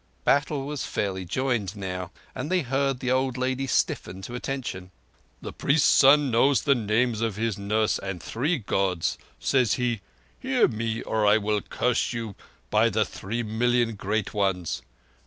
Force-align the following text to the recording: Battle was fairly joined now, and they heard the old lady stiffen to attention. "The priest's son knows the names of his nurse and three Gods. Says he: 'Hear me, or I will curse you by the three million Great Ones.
Battle 0.25 0.65
was 0.65 0.83
fairly 0.83 1.25
joined 1.25 1.75
now, 1.75 2.09
and 2.33 2.49
they 2.49 2.61
heard 2.61 2.99
the 3.01 3.11
old 3.11 3.37
lady 3.37 3.67
stiffen 3.67 4.23
to 4.23 4.33
attention. 4.33 4.89
"The 5.43 5.53
priest's 5.53 5.87
son 5.93 6.31
knows 6.31 6.63
the 6.63 6.73
names 6.73 7.21
of 7.21 7.35
his 7.35 7.59
nurse 7.59 7.99
and 7.99 8.19
three 8.19 8.57
Gods. 8.57 9.19
Says 9.39 9.73
he: 9.75 10.01
'Hear 10.39 10.67
me, 10.67 11.03
or 11.03 11.27
I 11.27 11.37
will 11.37 11.61
curse 11.61 12.13
you 12.13 12.33
by 12.71 12.89
the 12.89 13.05
three 13.05 13.43
million 13.43 13.93
Great 13.93 14.33
Ones. 14.33 14.81